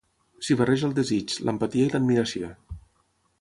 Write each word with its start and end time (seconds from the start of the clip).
S'hi 0.45 0.55
barreja 0.61 0.87
el 0.87 0.95
desig, 0.99 1.35
l'empatia 1.49 1.91
i 1.91 1.93
l'admiració. 1.93 2.51